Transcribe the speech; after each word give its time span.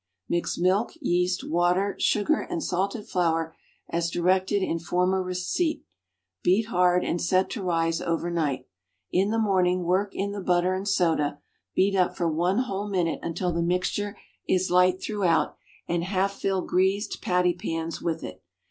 Mix 0.27 0.57
milk, 0.57 0.93
yeast, 0.99 1.47
water, 1.47 1.93
sugar 1.99 2.39
and 2.41 2.63
salted 2.63 3.07
flour 3.07 3.55
as 3.87 4.09
directed 4.09 4.63
in 4.63 4.79
former 4.79 5.21
receipt. 5.21 5.85
Beat 6.41 6.69
hard, 6.69 7.03
and 7.03 7.21
set 7.21 7.51
to 7.51 7.61
rise 7.61 8.01
over 8.01 8.31
night. 8.31 8.65
In 9.11 9.29
the 9.29 9.37
morning 9.37 9.83
work 9.83 10.15
in 10.15 10.31
the 10.31 10.41
butter 10.41 10.73
and 10.73 10.87
soda, 10.87 11.39
beat 11.75 11.93
up 11.95 12.17
for 12.17 12.27
one 12.27 12.57
whole 12.63 12.87
minute 12.87 13.19
until 13.21 13.53
the 13.53 13.61
mixture 13.61 14.17
is 14.49 14.71
light 14.71 14.99
throughout, 15.03 15.55
and 15.87 16.03
half 16.03 16.33
fill 16.33 16.63
greased 16.63 17.21
patty 17.21 17.53
pans 17.53 18.01
with 18.01 18.23
it. 18.23 18.41